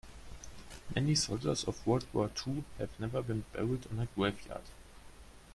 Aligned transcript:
Many 0.95 1.13
soldiers 1.13 1.63
of 1.65 1.85
world 1.85 2.07
war 2.11 2.29
two 2.29 2.63
have 2.79 2.99
never 2.99 3.21
been 3.21 3.45
buried 3.53 3.85
on 3.91 3.99
a 3.99 4.07
grave 4.07 4.43
yard. 4.47 4.63